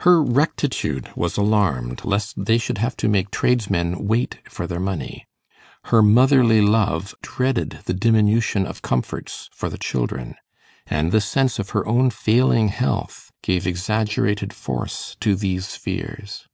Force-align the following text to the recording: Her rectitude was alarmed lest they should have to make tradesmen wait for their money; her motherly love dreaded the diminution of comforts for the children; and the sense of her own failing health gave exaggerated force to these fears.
Her 0.00 0.20
rectitude 0.20 1.10
was 1.14 1.36
alarmed 1.36 2.04
lest 2.04 2.44
they 2.44 2.58
should 2.58 2.78
have 2.78 2.96
to 2.96 3.08
make 3.08 3.30
tradesmen 3.30 4.08
wait 4.08 4.38
for 4.50 4.66
their 4.66 4.80
money; 4.80 5.26
her 5.84 6.02
motherly 6.02 6.60
love 6.60 7.14
dreaded 7.22 7.78
the 7.84 7.94
diminution 7.94 8.66
of 8.66 8.82
comforts 8.82 9.48
for 9.52 9.68
the 9.68 9.78
children; 9.78 10.34
and 10.88 11.12
the 11.12 11.20
sense 11.20 11.60
of 11.60 11.70
her 11.70 11.86
own 11.86 12.10
failing 12.10 12.66
health 12.66 13.30
gave 13.44 13.64
exaggerated 13.64 14.52
force 14.52 15.16
to 15.20 15.36
these 15.36 15.76
fears. 15.76 16.48